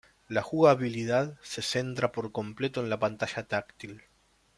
[0.27, 4.01] La jugabilidad se centra por completo en la Pantalla Táctil.